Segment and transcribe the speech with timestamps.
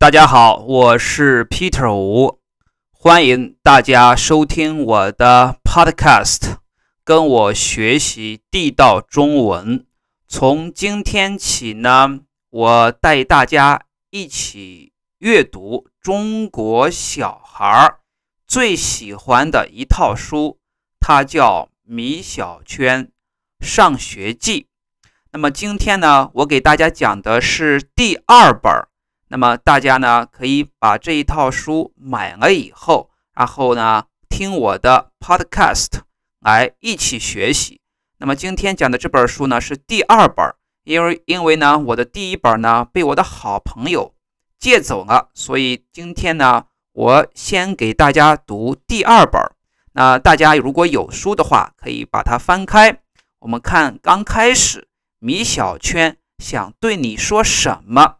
[0.00, 2.38] 大家好，我是 Peter 吴，
[2.92, 6.58] 欢迎大家收听我的 Podcast，
[7.02, 9.84] 跟我学习地道中文。
[10.28, 17.96] 从今天起呢，我带大家一起阅读中国小孩
[18.46, 20.60] 最喜欢的一套书，
[21.00, 23.10] 它叫《米小圈
[23.58, 24.62] 上学记》。
[25.32, 28.87] 那么今天呢，我给大家讲的是第二本。
[29.28, 36.00] 那么大家呢可以把这一套书买了以后，然后呢听我的 podcast
[36.40, 37.80] 来一起学习。
[38.18, 44.14] 那么今天讲的这本书呢是第二本，因为因为呢我的第一本呢被我的好朋友
[44.58, 49.40] 借走了，所以今天呢我先给大家读第二本。
[49.92, 53.00] 那大家如果有书的话，可以把它翻开。
[53.40, 54.88] 我们看刚开始，
[55.18, 58.16] 米小圈想对你说什么？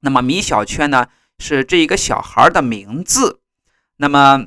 [0.00, 3.40] 那么米小圈呢，是这一个小孩的名字。
[3.96, 4.46] 那么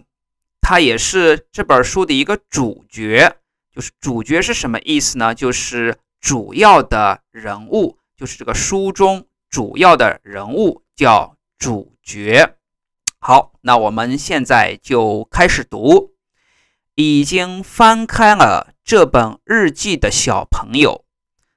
[0.61, 3.37] 他也是这本书的一个主角。
[3.71, 5.33] 就是主角是什么意思呢？
[5.33, 12.55] 就是主要的人物，就是这个书中主要的人物叫主角。
[13.17, 16.13] 好，那我们现在就开始读。
[16.95, 21.02] 已经翻开了这本日记的小朋友。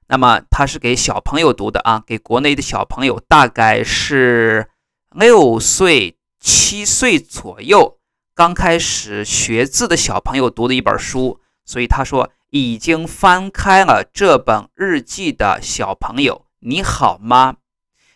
[0.09, 4.71] 那么他是给小朋友读的啊，给国内的小朋友，大概是
[5.11, 7.99] 六岁、七岁左右，
[8.35, 11.41] 刚开始学字的小朋友读的一本书。
[11.65, 17.57] 所以他说，已经翻开了这本日记的小朋友，你好吗？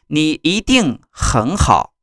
[0.07, 1.95] 你一定很好，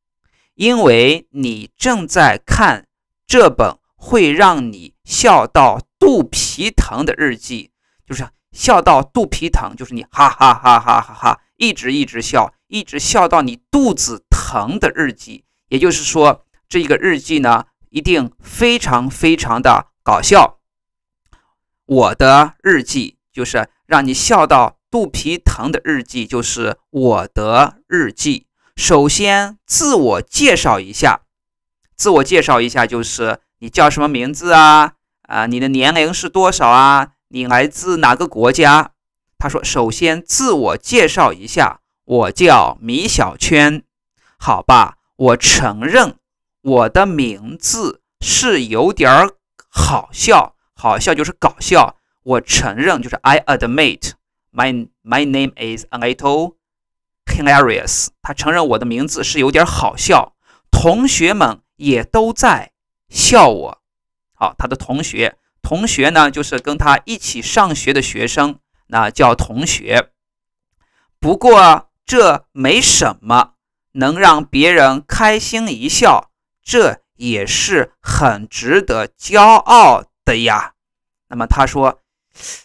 [0.55, 2.87] 因为你正在看
[3.25, 7.71] 这本会让你笑到肚皮疼的日记，
[8.05, 8.27] 就是。
[8.57, 15.45] 笑到肚皮疼，就是你哈哈哈哈哈哈，一直一直笑，一直笑到你肚子疼的日记。
[15.69, 20.57] 也就是说，这个日记呢，一定非常非常的搞笑。
[21.85, 28.47] 我的日记就是让你笑到肚皮疼的日记，就是我的日记。
[28.75, 31.21] 首先自我介绍一下，
[31.95, 34.93] 自我介绍一下就是你叫什么名字啊？
[35.27, 37.09] 啊，你的年龄是多少啊？
[37.29, 38.91] 你来自哪个国家？
[39.37, 43.83] 他说：“首先自我介绍一下，我叫米小圈。
[44.39, 46.17] 好吧，我承认
[46.61, 49.29] 我的名字是有点
[49.69, 51.97] 好笑，好笑就是搞笑。
[52.23, 54.11] 我承认，就是 I admit
[54.51, 56.55] my my name is a little
[57.25, 58.07] hilarious。
[58.21, 60.33] 他承认我的名字是有点好笑，
[60.71, 62.71] 同学们也都在
[63.09, 63.81] 笑我。
[64.33, 65.37] 好，他的同学。”
[65.67, 70.11] 同学呢，就是跟他一起上学的学生，那叫同学。
[71.19, 73.55] 不过这没什么，
[73.91, 76.31] 能让别人开心一笑，
[76.63, 80.75] 这也是很值得骄傲的呀。
[81.27, 82.01] 那么他说，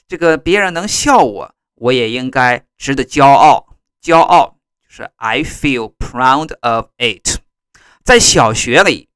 [0.07, 3.67] 这个别人能笑我，我也应该值得骄傲。
[4.01, 7.41] 骄傲就是 I feel proud of it。
[8.05, 9.09] 在小学里，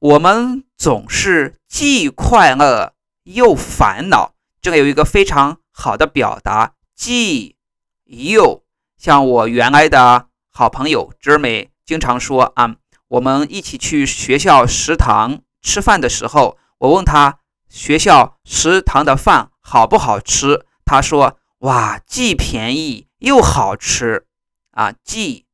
[0.00, 2.92] 我们总是既快乐。
[3.26, 7.56] 又烦恼，这个有一个非常好的表达，既
[8.04, 8.64] 又
[8.96, 12.76] 像我原来的好朋友芝美经常说啊，
[13.08, 24.26] 我们一起去学校食堂吃饭的时候，我问他学校食堂的饭好不好吃，他说哇，既便宜又好吃
[24.70, 25.46] 啊，既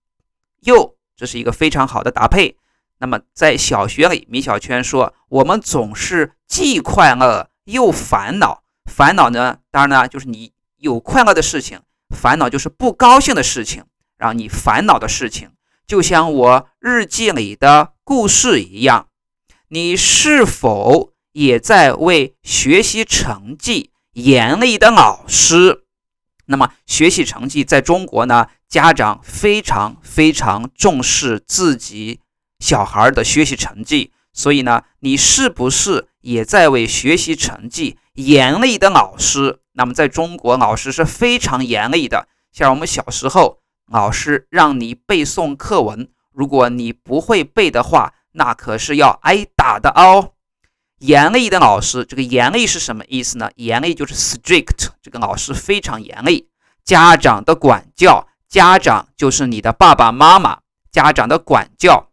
[0.61, 2.59] 又这是一个非常好的搭配。
[2.99, 7.49] 那么在小学里，米小圈说，我们总是既快乐。
[7.65, 9.59] 又烦恼，烦恼呢？
[9.71, 11.81] 当然呢，就是你有快乐的事情，
[12.11, 13.85] 烦恼就是不高兴的事情。
[14.19, 15.51] 让你烦恼的事情，
[15.85, 19.09] 就像我日记里的故事一样。
[19.67, 25.83] 你是否也在为学习成绩严厉的老师？
[26.47, 28.47] 那么，学习成绩在中国呢？
[28.69, 32.21] 家长非常非常重视自己
[32.61, 36.07] 小孩的学习成绩，所以呢，你是不是？
[36.23, 42.27] 也在为学习成绩严厉的老师，那么在中国，老师是非常严厉的。
[42.51, 43.59] 像我们小时候，
[43.91, 50.33] 老师让你背诵课文，如果你不会背的话，那可是要挨打的哦。
[50.99, 53.51] 严厉的老师，这个严厉是什么意思呢？
[53.57, 56.49] 严厉就是 strict，这个老师非常严厉。
[56.85, 60.61] 家长的管教，家长就是你的爸爸妈妈，
[60.93, 62.12] 家长的管教。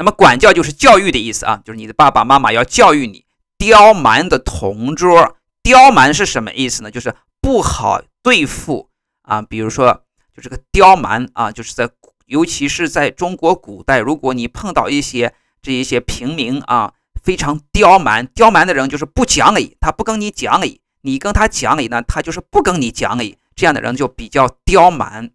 [0.00, 3.26] 那么管教就是教育的意思啊，就是你的爸爸妈妈要教育你。
[3.58, 6.90] 刁蛮的同桌，刁蛮是什么意思呢？
[6.90, 8.88] 就是不好对付
[9.20, 9.42] 啊。
[9.42, 10.04] 比如说，
[10.34, 11.90] 就这个刁蛮啊，就是在
[12.24, 25.30] 尤其是在中国古代，如果你碰到一些这一些平民啊，非常刁蛮，刁蛮的人就是不讲理，他不跟你讲理，你跟他讲理呢，他就是不跟你讲理，这样的人就比较刁蛮。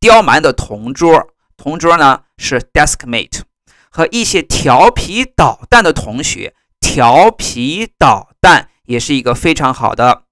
[0.00, 3.42] 刁蛮的同桌，同桌呢是 deskmate，
[3.96, 10.24] 和一些调皮捣蛋的同学，调皮捣蛋也是一个非常好的，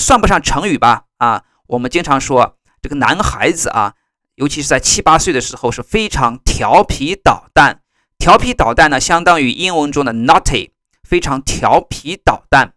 [0.00, 1.04] 算不上成语吧？
[1.18, 3.94] 啊，我们经常说这个男孩子啊。
[4.34, 7.82] 尤其是在七八岁的时候是非常调皮捣蛋。
[8.18, 10.70] 调皮捣蛋呢，相当于英文中的 naughty，
[11.04, 12.74] 非常调皮捣蛋。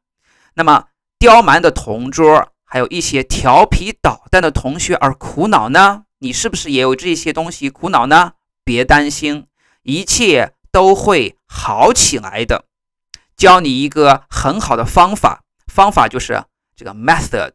[0.53, 0.83] 那么
[1.17, 6.03] 刁蛮的同桌，还有一些调皮捣蛋的同学而苦恼呢？
[6.19, 8.33] 你是不是也有这些东西苦恼呢？
[8.63, 9.47] 别担心，
[9.85, 12.65] 一切都会好起来的。
[13.37, 16.43] 教你一个很好的方法，方法就是
[16.75, 17.53] 这个 method。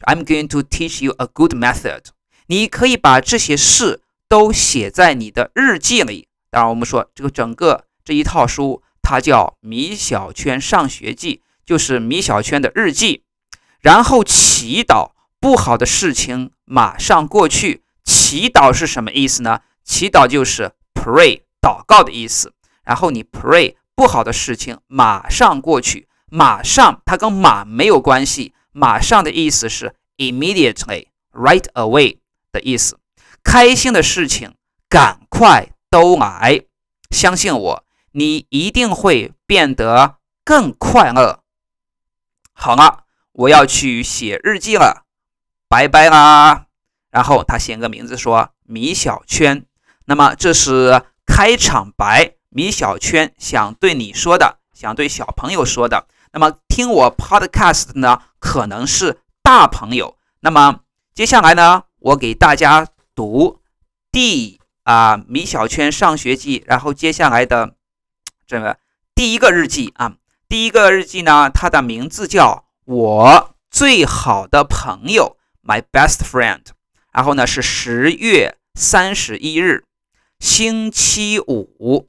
[0.00, 2.04] I'm going to teach you a good method.
[2.46, 6.28] 你可以把这些事都写在你的日记里。
[6.50, 11.36] 当然，我们说这个整个这一套书，它叫《米小圈上学记》，
[11.66, 13.24] 就是米小圈的日记。
[13.80, 17.84] 然后祈祷不好的事情马上过去。
[18.04, 19.60] 祈祷是什么意思呢？
[19.84, 22.54] 祈祷就是 pray 祷告的意思。
[22.82, 26.08] 然后你 pray 不好的事情马上过去。
[26.30, 28.54] 马上它跟马没有关系。
[28.72, 32.18] 马上的意思是 immediately right away。
[32.50, 32.98] 的意思，
[33.44, 34.54] 开心的事情
[34.88, 36.62] 赶快都来，
[37.10, 41.42] 相信我，你一定会变得更快乐。
[42.54, 45.04] 好了，我要去写日记了，
[45.68, 46.68] 拜拜啦。
[47.10, 49.66] 然后他写个名字说米小圈，
[50.06, 56.08] 那么这是开场白，米小圈想对你说的，想对小朋友说的。
[56.32, 60.16] 那么听我 podcast 呢，可能是大朋友。
[60.40, 60.80] 那么
[61.14, 61.84] 接下来呢？
[62.00, 63.60] 我给大家读
[64.10, 67.74] 第啊米小圈上学记，然后接下来的
[68.46, 68.78] 这个
[69.14, 70.14] 第一个日记啊，
[70.48, 76.62] 第一个日记呢，它的名字叫我最好的朋友，my best friend。
[77.12, 79.84] 然后呢是十月三十一日，
[80.40, 82.08] 星期五。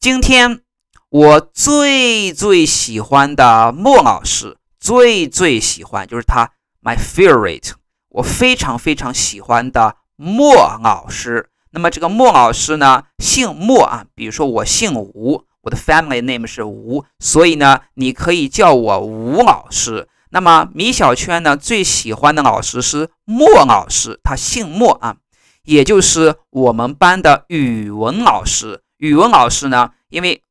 [0.00, 0.60] 今天
[1.08, 6.50] 我最最喜欢的莫老师，最最喜欢就是他
[6.82, 7.72] ，my favorite。
[8.08, 11.48] 我非常非常喜欢的莫老师。
[11.70, 14.04] 那么这个莫老师呢，姓莫啊。
[14.14, 20.08] 比如说我姓吴，我的 family name 是吴，所以呢，你可以叫我吴老师。
[20.30, 25.16] 那么米小圈呢，最喜欢的老师是莫老师，他姓莫啊，
[25.64, 28.82] 也就是我们班的语文老师。
[28.98, 30.42] 语文老师呢，因为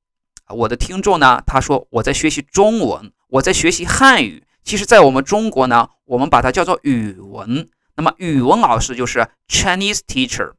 [0.50, 4.44] 我的听众呢，他说我在学习中文，我在学习汉语。
[4.64, 7.70] 其实，在我们中国呢，我们把它叫做语文。
[7.96, 10.54] 那么，语文老师就是 Chinese teacher，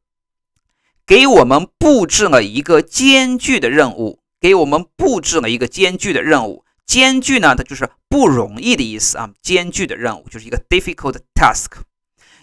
[1.06, 6.64] 给我们布置了一个艰巨的任务，给我们布置了一个艰巨的任务。
[6.84, 9.30] 艰巨呢，它就是不容易的意思啊。
[9.40, 11.82] 艰巨的任务就是一个 difficult task，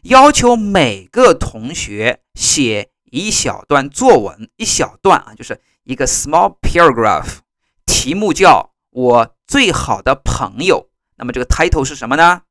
[0.03, 7.39] 要求每个同学写一小段作文，一小段啊，就是一个 small paragraph。
[7.85, 10.89] 题目叫我最好的朋友。
[11.17, 12.43] 那么这个 title 是什么呢？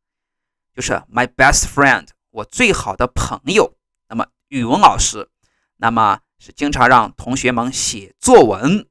[0.74, 3.74] 就是 my best friend，我最好的朋友。
[4.08, 5.28] 那么语文老师，
[5.78, 8.86] 那么是经常让同学们写作文。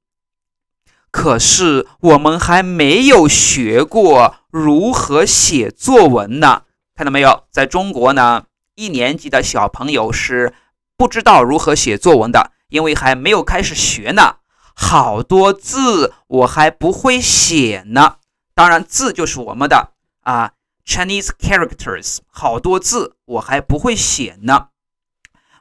[1.11, 6.63] 可是我们还没有学过如何写作文呢？
[6.95, 7.45] 看到没有？
[7.51, 8.45] 在中国呢，
[8.77, 10.53] 一年级的小朋友是
[10.95, 14.37] 不知道如何写作文的，因为还没有开始学呢。
[14.75, 18.17] 好多字我还不会写呢。
[18.53, 20.53] 当然，字就是我们的啊
[20.85, 24.67] ，Chinese characters，好多字我还不会写呢。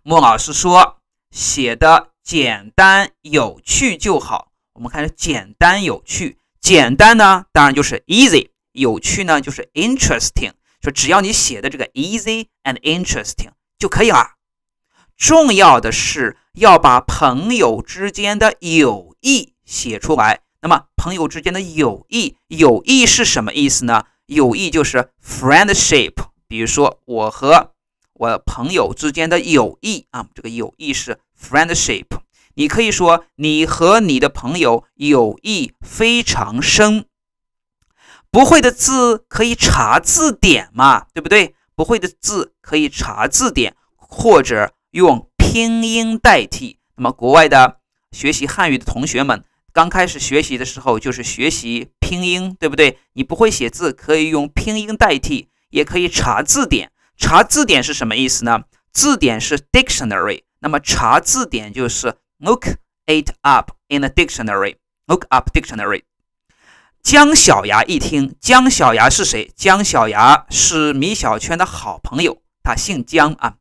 [0.03, 0.99] 莫老师说，
[1.31, 4.53] 写的简单有趣就好。
[4.75, 10.53] 我们看，简单有趣，简单呢，当然就是 easy；有趣呢，就是 interesting。
[10.83, 14.37] 说只要你写的这个 easy and interesting 就可以了。
[15.17, 20.43] 重要的是要把朋友之间的友谊写出来。
[20.61, 24.05] 那么，朋友之间的友谊，友谊是什么意思呢？
[24.27, 26.15] 友谊就是 friendship。
[26.49, 27.73] 比如说，我和
[28.15, 32.07] 我朋友之间的友谊啊，这个友谊是 friendship。
[32.55, 37.07] 你可以说，你和你的朋友友谊非常深。
[38.37, 41.55] 不会的字可以查字典嘛，对不对？
[41.75, 46.79] 不会的字可以查字典，或者用拼音代替。
[46.97, 47.79] 那么，国外的
[48.13, 49.43] 学习汉语的同学们。
[49.73, 52.99] 刚开始学习的时候，就是学习拼音，对不对？
[53.15, 56.93] 你不会写字，可以用拼音代替，也可以查字典。
[57.17, 58.65] 查字典是什么意思呢？
[58.93, 62.67] 字典是 dictionary，那么查字典就是 look
[63.07, 64.77] it up in a dictionary。
[65.07, 66.03] look up dictionary。
[67.07, 69.53] 姜小牙一听，姜小牙是谁？
[69.55, 73.59] 姜小牙是米小圈的好朋友，他姓姜啊，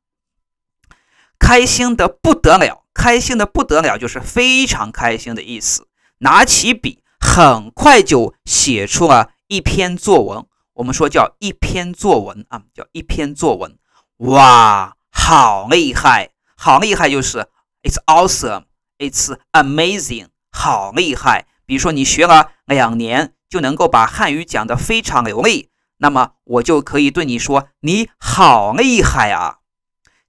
[1.37, 5.87] 开心的不得了，开心的不得了，就是非常开心的意思。
[6.17, 10.43] 拿起笔，很快就写出了一篇作文。
[10.73, 13.77] 我们说叫一篇作文啊，叫一篇作文。
[14.17, 17.45] 哇，好厉害，好厉害，就是
[17.83, 21.45] it's awesome，it's amazing，好厉害。
[21.67, 23.34] 比如说你学了两年。
[23.48, 25.69] 就能够把汉语讲得非常流利，
[26.00, 29.60] 那么我就可以对你说：“你好厉害啊！”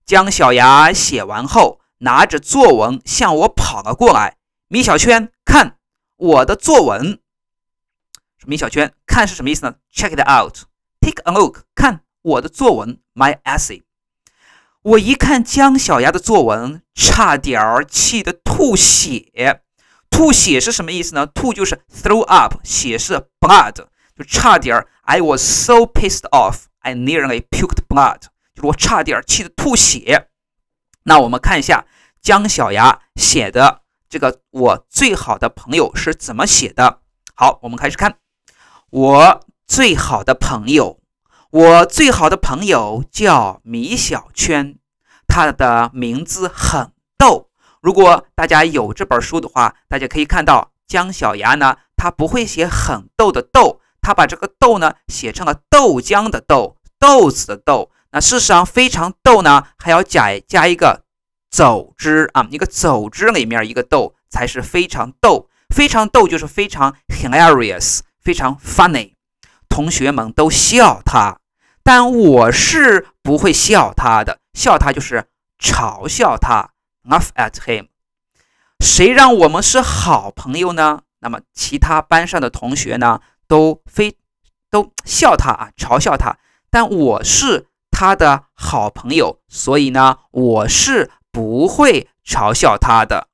[0.07, 4.37] 姜小牙写完后，拿着作文向我跑了过来。
[4.69, 5.79] 米小圈，看
[6.17, 7.19] 我的作文。
[8.45, 10.67] 米小圈，看是什么意思呢？Check it out.
[11.01, 11.65] Take a look.
[11.75, 13.83] 看我的作文，my essay。
[14.83, 19.63] 我一看姜小牙的作文，差点儿气得吐血。
[20.17, 21.27] 吐血是什么意思呢？
[21.27, 23.75] 吐就是 throw up，血是 blood，
[24.17, 24.89] 就差点儿。
[25.03, 28.21] I was so pissed off, I nearly puked blood，
[28.55, 30.29] 就是我差点气得吐血。
[31.03, 31.85] 那我们看一下
[32.23, 37.01] 姜小牙写的这个我最好的朋友是怎么写的。
[37.35, 38.17] 好，我们开始看
[38.89, 40.99] 我最好的朋友。
[41.51, 44.79] 我最好的朋友叫米小圈，
[45.29, 47.51] 他的名字很逗。
[47.87, 57.93] 如果大家有这本书的话，大家可以看到姜小牙呢，他不会写很逗的逗，他把这个逗呢写成了豆浆的豆，豆子的豆。
[58.11, 61.05] 那事实上非常逗呢，还要加加一个
[61.49, 69.13] 走之啊，一个走之里面一个逗才是非常逗，非常逗就是非常 hilarious，非常 funny，
[69.69, 71.39] 同学们都笑他，
[71.85, 75.29] 但我是不会笑他的，笑他就是
[75.63, 76.71] 嘲笑他。
[77.09, 77.89] Laugh at him，
[78.81, 81.03] 谁让我们是好朋友呢？
[81.21, 84.17] 那么其他班上的同学呢，都非
[84.71, 86.37] 都笑他啊，嘲笑他。
[86.69, 93.29] 但我是他的好朋友，所以呢，我是不会嘲笑他的。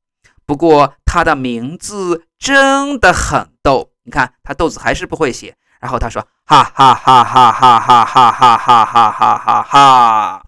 [0.44, 5.56] 不过他的名字真的很逗，你看他豆子还是不会写。
[5.80, 10.46] 然后他说：哈哈哈哈哈哈哈哈哈哈哈哈哈。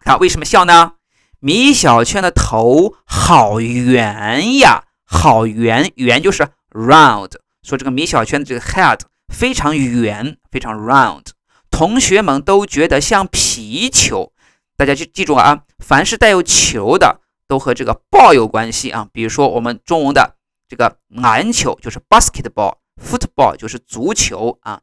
[0.00, 0.92] 看为什么笑呢？
[1.40, 7.30] 米小圈的头好圆呀，好圆，圆就是 round。
[7.62, 9.00] 说这个米小圈的这个 head
[9.32, 11.26] 非常圆，非常 round。
[11.70, 14.32] 同学们都觉得像皮球，
[14.76, 19.08] 大家就记住了啊，凡是带有球的，都和这个 ball 有关系啊。
[19.12, 20.34] 比如说我们中文的
[20.66, 24.80] 这个篮球就是 basketball，football 就是足球啊。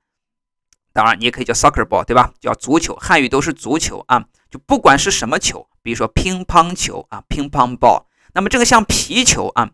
[0.94, 2.32] 当然你也可以叫 soccer ball，对吧？
[2.40, 4.24] 叫足球，汉语都是足球啊。
[4.58, 5.68] 不管是什么球。
[5.82, 9.70] 比如说乒乓球啊，乒乓 ball，那么这个像皮球啊，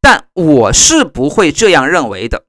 [0.00, 2.46] 但我是不会这样认为的。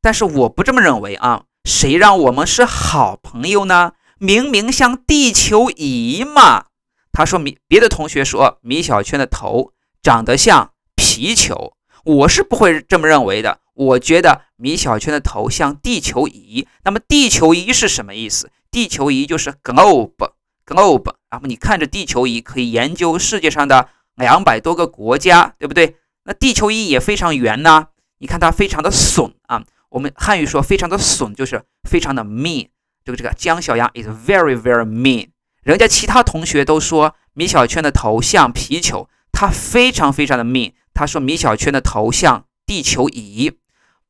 [0.00, 3.94] 但是我不这么认为啊，谁让我们是好朋友呢？
[4.18, 6.66] 明明像地球仪嘛。
[7.12, 11.72] 他说米别的同学说米小圈的头长得像皮球，
[12.04, 13.58] 我是不会这么认为的。
[13.74, 16.68] 我觉得米小圈的头像地球仪。
[16.84, 18.52] 那么地球仪是什么意思？
[18.70, 20.33] 地球仪就是 globe。
[20.66, 25.96] Globe，然后你看着地球仪可以研究世界上的两百多个国家，对不对？
[26.24, 29.62] 那地球仪也非常圆呐，你看它非常的损啊。
[29.90, 32.68] 我们汉语说非常的损，就是非常的 mean。
[33.04, 35.28] 这个这个姜小牙 is very very mean。
[35.62, 40.72] 人家其他同学都说米小圈的头像皮球，他非常非常的 mean。
[40.92, 43.58] 他说米小圈的头像地球仪。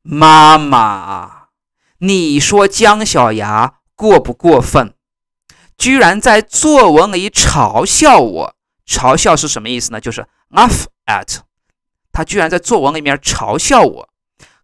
[0.01, 1.49] 妈妈，
[1.99, 4.94] 你说姜小牙过不过分？
[5.77, 8.55] 居然在作文里嘲笑我，
[8.87, 9.99] 嘲笑是什么意思呢？
[9.99, 11.39] 就是 laugh at。
[12.11, 14.09] 他居然在作文里面嘲笑我。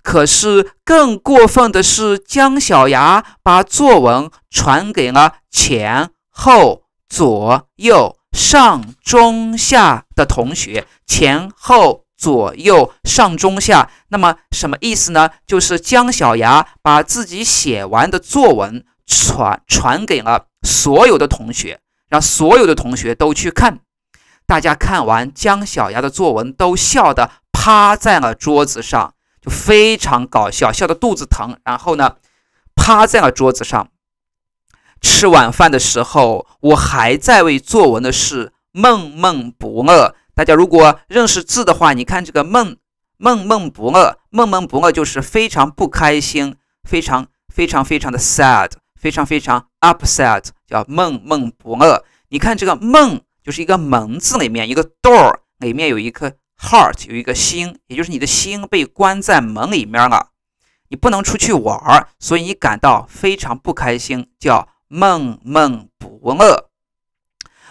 [0.01, 10.87] 可是更过分的是，姜小牙把作文传给了前后左右上中下的同学。
[11.05, 15.29] 前后左右上中下，那么什么意思呢？
[15.45, 20.47] 就是姜小牙把自己写完的作文传传给了。
[20.63, 23.79] 所有的同学让所有的同学都去看，
[24.45, 31.57] 大家看完姜小牙的作文都笑得趴在了桌子上，就非常搞笑，笑得肚子疼。
[31.63, 32.17] 然后呢，
[32.75, 33.89] 趴在了桌子上。
[34.99, 40.15] 吃晚饭的时候，我还在为作文的事闷闷不乐。
[40.35, 42.77] 大家如果认识字的话，你看这个闷
[43.17, 48.71] 闷闷不乐，闷闷不乐就是非常不开心，非常非常非常的 sad。
[49.01, 52.05] 非常非常 upset，叫闷闷不乐。
[52.29, 60.27] 你看这个闷就是一个门字里面一个 door 里面有一颗 heart 有一个心，也就是你的心被关在门里面了，
[60.89, 66.69] 你不能出去玩，所以你感到非常不开心，叫闷闷不乐。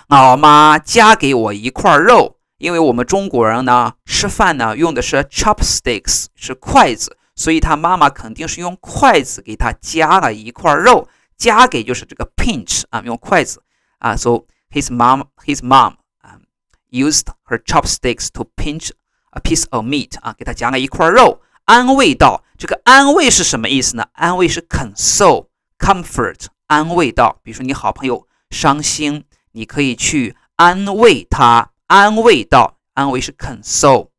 [0.08, 11.06] 老妈夹给我一块肉，因为我们中国人呢吃饭呢用的是 chopsticks 是筷子，所以他妈妈肯定是用筷子给他夹了一块肉。
[11.40, 13.62] 夹给就是这个 pinch 啊，用筷子
[13.98, 16.42] 啊，so his mom his mom um
[16.90, 18.90] used her chopsticks to pinch
[19.30, 22.44] a piece of meat 啊，给他夹了一块肉，安慰道。
[22.58, 24.06] 这个安慰是什么意思呢？
[24.12, 25.46] 安慰是 console
[25.78, 27.40] comfort，安慰道。
[27.42, 34.10] 比如说你好朋友伤心，你可以去安慰他，安慰道，安慰是 console。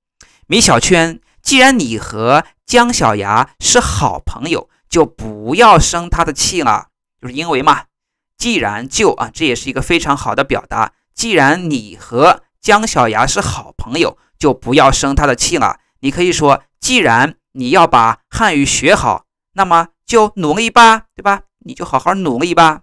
[0.48, 6.88] 米小圈，既然你和姜小牙是好朋友，就不要生他的气了。
[7.22, 7.84] 就是因为嘛，
[8.38, 10.94] 既然就啊，这也是一个非常好的表达。
[11.14, 15.78] 既然你和姜小牙是好朋友，就不要生他的气了。
[16.00, 21.42] 你可以说，既然你要把汉语学好，那么就努力吧，对吧？
[21.64, 22.82] 你就好好努力吧。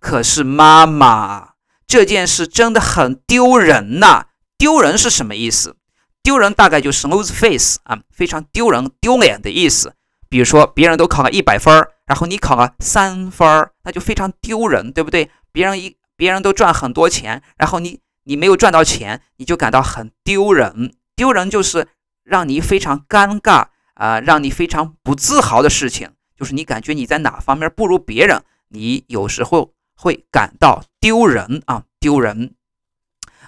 [0.00, 1.50] 可是妈妈，
[1.86, 4.26] 这件事真的很丢人呐！
[4.58, 5.76] 丢人是什么意思？
[6.22, 9.94] 丢人大概就是 lose face 啊，非常丢人、丢脸的意思。
[10.28, 11.92] 比如说，别人都考了一百分儿。
[12.10, 15.30] 然后你考了三分儿，那就非常丢人，对不对？
[15.52, 20.92] 别人一别人都赚很多钱，然后你你没有赚到钱，你就感到很丢人。
[21.14, 21.86] 丢人就是
[22.24, 32.56] 让你非常尴尬啊，让你非常不自豪的事情，就是你感觉你在哪方面不如别人，你有时候会感到丢人啊，丢人。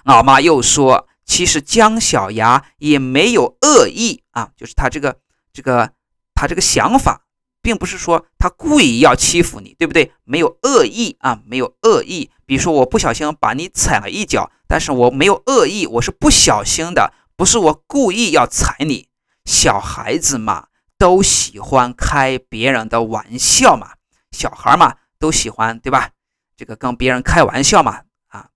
[0.05, 5.17] 老妈又说，其实姜小牙也没有恶意啊，就是他这个
[5.51, 5.91] 这个
[6.33, 7.19] 他这个想法。
[7.63, 10.11] 并不是说他故意要欺负你，对不对？
[10.25, 12.29] 没有恶意啊，没有恶意。
[12.45, 19.07] 比如说，我不小心把你踩了一脚，但是我没有恶意，我是不小心的，不是我故意要踩你。
[19.45, 23.93] 小孩子嘛，都喜欢开别人的玩笑嘛，
[24.31, 26.09] 小孩嘛，都喜欢，对吧？
[26.57, 28.49] 这个跟别人开玩笑嘛，啊，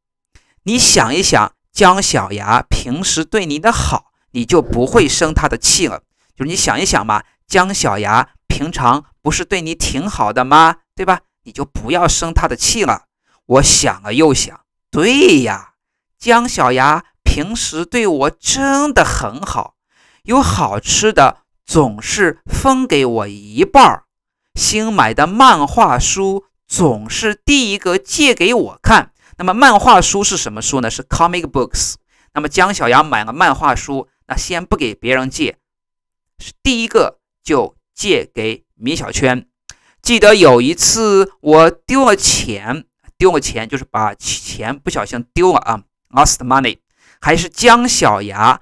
[0.64, 6.04] 你想一想，姜小牙平时对你的好，你就不会生他的气了。
[6.36, 8.32] 就是你想一想嘛，姜小牙。
[8.58, 10.78] 平常不是对你挺好的吗？
[10.96, 11.22] 对吧？
[11.44, 13.04] 你就不要生他的气了。
[13.46, 15.74] 我想了又想，对呀，
[16.18, 19.76] 姜小牙平时对我真的很好，
[20.24, 24.06] 有好吃的总是分给我一半儿，
[24.56, 29.12] 新买的漫画书总是第一个借给我看。
[29.38, 30.90] 那么漫画书是什么书呢？
[30.90, 31.94] 是 comic books。
[32.34, 35.60] 那么姜小牙买了漫画书，那先不给别人借，
[36.40, 37.77] 是第一个就。
[37.98, 39.48] 借给米小圈。
[40.04, 42.86] 记得有一次我丢了钱，
[43.18, 45.82] 丢了钱就是把钱不小心丢了啊
[46.12, 46.78] ，lost money。
[47.20, 48.62] 还是姜小牙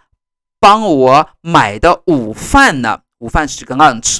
[0.60, 3.02] 帮我买的午饭呢？
[3.18, 4.20] 午饭是这个 lunch，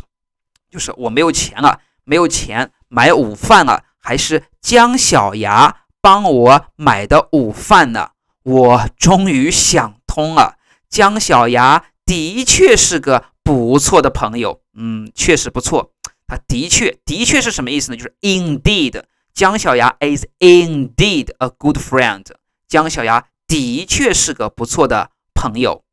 [0.70, 3.86] 就是我没有钱了，没有钱买午饭了。
[3.98, 8.10] 还是姜小牙帮我买的午饭呢？
[8.44, 10.58] 我终于想通了，
[10.90, 13.28] 姜小牙的确是个。
[13.46, 15.94] 不错的朋友，嗯，确实不错。
[16.28, 17.98] 他的确，的确是什么意思呢？
[17.98, 22.26] 就是 indeed，姜小牙 is indeed a good friend。
[22.68, 25.84] 姜小牙的确是个不错的朋友。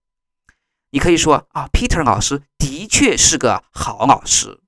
[0.90, 4.60] 你可以说啊，Peter 老师的确是个好老师。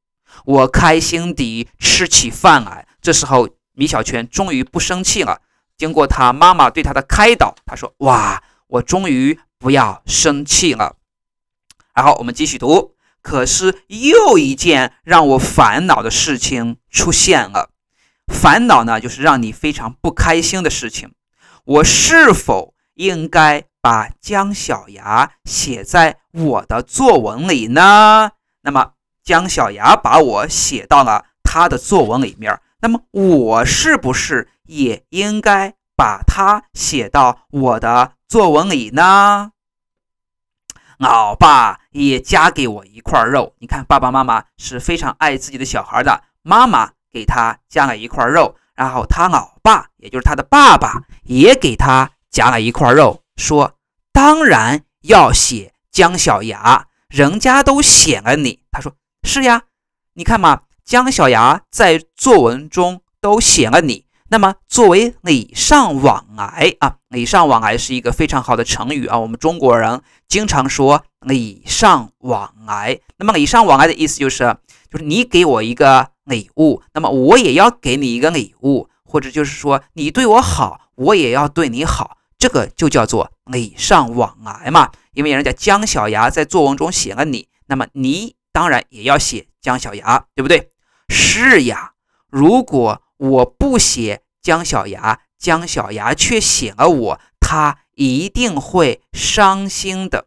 [0.45, 2.87] 我开心地吃起饭来。
[3.01, 5.41] 这时候，米小圈终于不生气了。
[5.77, 10.97] 经过他妈妈对他的开导，他说：“哇，我终于不要生气了。”
[11.95, 12.94] 然后我们继续读，
[13.25, 17.71] 可是又一件让我烦恼的事情出现了。
[18.29, 21.13] 烦恼呢，就是让你非常不开心的事情。
[21.65, 28.33] 我是否应该把姜小牙写在我的作文里呢？
[28.63, 39.53] 那么姜小牙把我写到了他的作文里面，那么我是不是也应该把他写到我的作文里呢？
[40.99, 46.23] 老爸也夹给我一块肉，你看爸爸妈妈是非常爱自己的小孩的。
[46.43, 53.79] 妈妈给他夹了一块肉，然后他老爸，也就是他的爸爸，也给他夹了一块肉，说
[54.13, 58.93] ：“当然要写姜小牙，人家都写了你。”他说
[59.25, 59.63] ：“是呀，
[60.15, 64.04] 你看嘛，姜小牙在作文中都写了你。”
[64.35, 69.17] 那么，作为礼尚往来啊，礼尚往来是一个非常好的成语啊。
[69.17, 72.99] 我们中国人经常说礼尚往来。
[73.19, 74.57] 那么，礼尚往来的意思就是，
[74.91, 84.91] 就是你给我一个礼物，那么我也要给你一个礼物，或者就是说你对我好，我也要对你好，这个就叫做礼尚往来嘛。
[85.13, 90.71] 因为人家姜小牙在作文中写了你，那么你当然也要写姜小牙，对不对？
[91.09, 91.93] 是呀，
[92.29, 100.27] 如果我不写姜小牙，姜小牙却写了我，他一定会伤心的。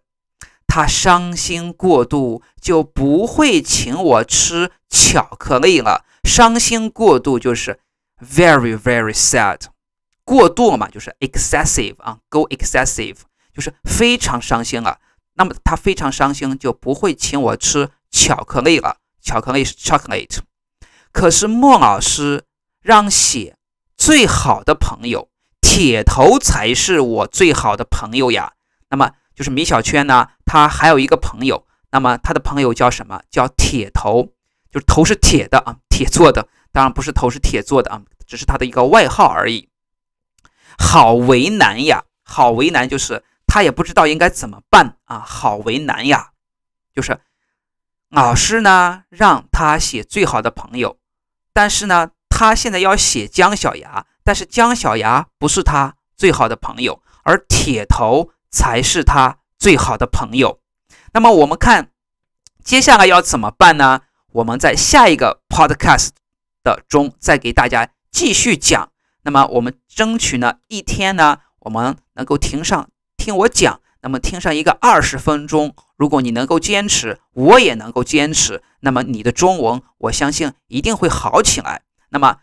[0.65, 6.03] 他伤心过度，就不会请我吃巧克力了。
[6.23, 7.79] 伤心过度就是
[8.19, 9.61] very very sad，
[10.25, 13.17] 过度了嘛，就是 excessive 啊，go excessive
[13.53, 14.99] 就是非常伤心了。
[15.35, 18.97] 那么他非常伤心，就不会请我吃巧克力了。
[19.21, 20.39] 巧克力是 chocolate。
[21.11, 22.43] 可是莫老师
[22.81, 23.56] 让写
[23.97, 25.29] 最好的朋友，
[25.59, 28.53] 铁头才是我最好的朋友呀。
[28.89, 33.21] 那么就是米小圈呢，他还有一个朋友，那么他的朋友叫什么？
[33.29, 34.33] 叫铁头。
[34.69, 39.69] 就是头是铁的啊，铁做的，当然不是头是铁做的啊，只是他的一个外号而已。
[40.77, 46.31] 好为难呀，好为难，就是他也不知道应该怎么办啊，好为难呀，
[46.93, 47.17] 就是
[48.09, 50.99] 老师呢让他写最好的朋友，
[51.53, 60.59] 但是呢他现在要写姜小牙，但是姜小牙不是他最好的朋友，而铁头才是他最好的朋友。
[61.13, 61.89] 那么我们看
[62.63, 64.01] 接下来要怎么办呢？
[64.33, 66.09] 我们在下一个 podcast
[66.63, 68.91] 的中再给大家继续讲。
[69.23, 75.73] 那么我们争取呢一天呢，我们能够听上听我讲，那么听上一个二十分钟。
[75.95, 81.81] 如果你能够坚持，我也能够坚持，那么你的中文我相信一定会好起来。
[82.09, 82.37] 那么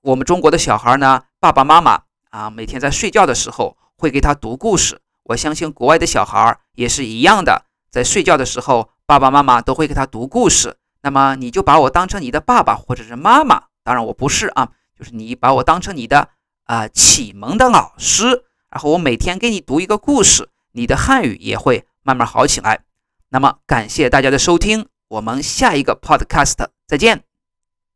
[0.00, 5.00] 我们中国的小孩呢，爸爸妈妈啊，每天在睡觉的时候会给他读故事。
[5.24, 10.76] 我相信国外的小孩也是一样的，在睡觉的时候，爸爸妈妈都会给他读故事。
[11.02, 16.28] 那么你就把我当成你的爸爸或者是妈妈，当然我不是啊，就是你把我当成你的
[16.64, 22.84] 啊启蒙的老师，然后我每天给你读一个故事，你的汉语也会慢慢好起来。
[23.28, 27.24] 那么感谢大家的收听，我们下一个 podcast 再见。